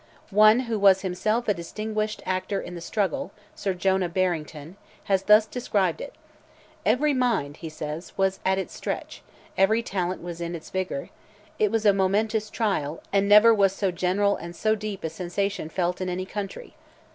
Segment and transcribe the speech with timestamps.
[0.31, 5.45] One who was himself a distinguished actor in the struggle, (Sir Jonah Barrington,) has thus
[5.45, 6.15] described it:
[6.83, 9.21] "Every mind," he says, "was at its stretch,
[9.59, 11.11] every talent was in its vigour:
[11.59, 15.69] it was a momentous trial; and never was so general and so deep a sensation
[15.69, 16.73] felt in any country.